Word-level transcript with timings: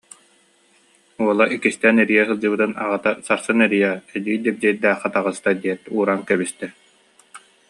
Уола 1.23 1.45
иккистээн 1.55 1.97
эрийэ 2.03 2.23
сылдьыбытын 2.27 2.71
аҕата 2.83 3.11
«сарсын 3.25 3.59
эрийээр, 3.65 3.97
эдьиий 4.15 4.39
Дьэбдьиэйдээххэ 4.43 5.09
таҕыста» 5.13 5.51
диэт, 5.61 5.81
ууран 5.95 6.21
кэбистэ 6.29 6.67